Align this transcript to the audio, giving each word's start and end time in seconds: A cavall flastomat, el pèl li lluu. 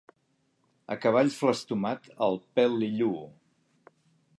A 0.95 0.97
cavall 1.03 1.29
flastomat, 1.35 2.11
el 2.29 2.43
pèl 2.59 2.79
li 2.83 2.93
lluu. 2.97 3.23